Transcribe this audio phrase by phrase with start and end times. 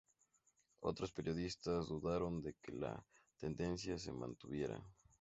[0.79, 3.05] Otros periodistas dudaron de que la
[3.37, 4.83] tendencia se mantuviera.